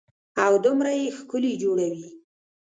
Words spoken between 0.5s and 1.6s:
دومره يې ښکلي